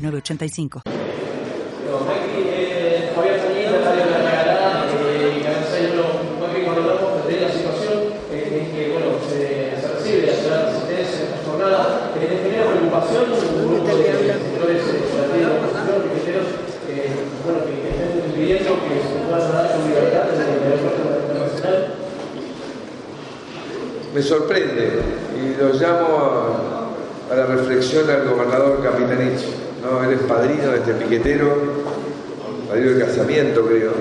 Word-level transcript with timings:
906985. 0.00 0.82
Me 24.12 24.22
sorprende 24.22 25.00
y 25.36 25.54
lo 25.60 25.72
llamo 25.72 26.90
a, 27.30 27.34
la 27.34 27.46
reflexión 27.46 28.10
al 28.10 28.28
gobernador 28.28 28.82
Capitanich. 28.82 29.69
¿No? 29.82 30.04
Él 30.04 30.12
es 30.14 30.20
padrino 30.22 30.72
de 30.72 30.78
este 30.78 30.92
piquetero, 30.94 31.56
padrino 32.68 32.92
de 32.92 33.04
casamiento 33.04 33.66
creo. 33.66 33.92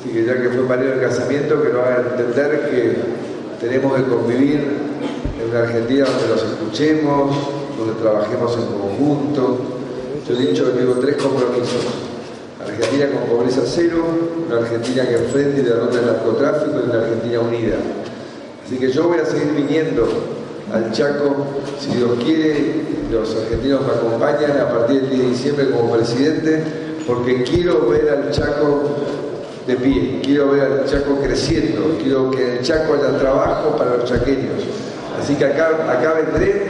Así 0.00 0.12
que 0.12 0.24
ya 0.24 0.40
que 0.40 0.48
fue 0.50 0.66
padrino 0.66 0.96
de 0.96 1.00
casamiento, 1.00 1.62
que 1.62 1.68
nos 1.70 1.82
haga 1.82 2.04
entender 2.10 2.70
que 2.70 3.66
tenemos 3.66 3.96
que 3.96 4.02
convivir 4.04 4.60
en 5.40 5.50
una 5.50 5.60
Argentina 5.60 6.06
donde 6.06 6.28
los 6.28 6.42
escuchemos, 6.42 7.36
donde 7.78 7.94
trabajemos 8.00 8.56
en 8.56 8.66
conjunto. 8.66 9.58
Yo 10.28 10.34
he 10.34 10.46
dicho 10.46 10.66
que 10.66 10.78
tengo 10.78 10.94
tres 10.94 11.16
compromisos. 11.16 11.86
Argentina 12.60 13.06
con 13.10 13.36
pobreza 13.36 13.62
cero, 13.64 14.04
una 14.46 14.58
Argentina 14.58 15.06
que 15.06 15.14
enfrente 15.14 15.60
y 15.60 15.64
derrote 15.64 15.98
el 15.98 16.06
narcotráfico 16.06 16.80
y 16.80 16.90
una 16.90 17.00
Argentina 17.00 17.40
unida. 17.40 17.76
Así 18.64 18.76
que 18.76 18.90
yo 18.90 19.08
voy 19.08 19.18
a 19.18 19.24
seguir 19.24 19.52
viniendo 19.54 20.06
al 20.72 20.92
Chaco, 20.92 21.46
si 21.78 21.96
Dios 21.96 22.10
quiere, 22.24 22.82
los 23.10 23.36
argentinos 23.36 23.82
me 23.86 23.92
acompañan 23.92 24.58
a 24.60 24.68
partir 24.68 25.02
del 25.02 25.10
10 25.10 25.22
de 25.22 25.30
diciembre 25.30 25.70
como 25.70 25.92
presidente, 25.92 26.62
porque 27.06 27.44
quiero 27.44 27.88
ver 27.88 28.08
al 28.08 28.30
Chaco 28.32 28.82
de 29.66 29.76
pie, 29.76 30.20
quiero 30.24 30.50
ver 30.50 30.62
al 30.62 30.84
Chaco 30.86 31.18
creciendo, 31.22 31.96
quiero 32.02 32.30
que 32.30 32.58
el 32.58 32.62
Chaco 32.62 32.94
haya 32.94 33.18
trabajo 33.18 33.76
para 33.76 33.96
los 33.96 34.04
chaqueños. 34.04 34.64
Así 35.20 35.34
que 35.34 35.44
acá, 35.44 35.68
acá 35.88 36.14
vendré 36.14 36.66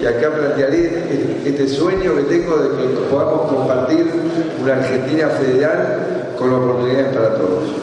y 0.00 0.06
acá 0.06 0.30
plantearé 0.30 1.40
este 1.44 1.68
sueño 1.68 2.16
que 2.16 2.22
tengo 2.22 2.56
de 2.58 2.68
que 2.70 3.00
podamos 3.10 3.52
compartir 3.52 4.06
una 4.62 4.74
Argentina 4.74 5.28
federal 5.28 6.34
con 6.38 6.52
oportunidades 6.52 7.16
para 7.16 7.34
todos. 7.34 7.78